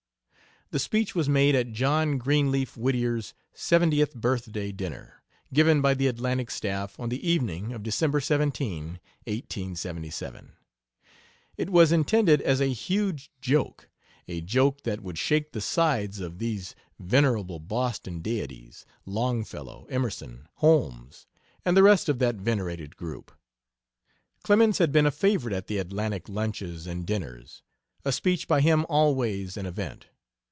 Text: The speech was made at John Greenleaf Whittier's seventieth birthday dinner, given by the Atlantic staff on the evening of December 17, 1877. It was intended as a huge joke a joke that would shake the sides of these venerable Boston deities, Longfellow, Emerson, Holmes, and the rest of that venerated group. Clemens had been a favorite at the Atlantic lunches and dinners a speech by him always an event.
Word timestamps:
The 0.73 0.79
speech 0.79 1.13
was 1.13 1.27
made 1.27 1.53
at 1.53 1.73
John 1.73 2.17
Greenleaf 2.17 2.77
Whittier's 2.77 3.33
seventieth 3.53 4.15
birthday 4.15 4.71
dinner, 4.71 5.21
given 5.53 5.81
by 5.81 5.93
the 5.93 6.07
Atlantic 6.07 6.49
staff 6.49 6.97
on 6.97 7.09
the 7.09 7.29
evening 7.29 7.73
of 7.73 7.83
December 7.83 8.21
17, 8.21 8.81
1877. 9.25 10.53
It 11.57 11.69
was 11.71 11.91
intended 11.91 12.41
as 12.43 12.61
a 12.61 12.67
huge 12.71 13.29
joke 13.41 13.89
a 14.29 14.39
joke 14.39 14.83
that 14.83 15.01
would 15.01 15.17
shake 15.17 15.51
the 15.51 15.59
sides 15.59 16.21
of 16.21 16.39
these 16.39 16.73
venerable 16.97 17.59
Boston 17.59 18.21
deities, 18.21 18.85
Longfellow, 19.05 19.87
Emerson, 19.89 20.47
Holmes, 20.53 21.27
and 21.65 21.75
the 21.75 21.83
rest 21.83 22.07
of 22.07 22.19
that 22.19 22.35
venerated 22.35 22.95
group. 22.95 23.33
Clemens 24.41 24.77
had 24.77 24.93
been 24.93 25.05
a 25.05 25.11
favorite 25.11 25.53
at 25.53 25.67
the 25.67 25.79
Atlantic 25.79 26.29
lunches 26.29 26.87
and 26.87 27.05
dinners 27.05 27.61
a 28.05 28.13
speech 28.13 28.47
by 28.47 28.61
him 28.61 28.85
always 28.87 29.57
an 29.57 29.65
event. 29.65 30.05